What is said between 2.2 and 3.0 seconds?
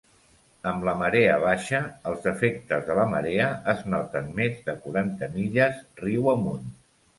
efectes de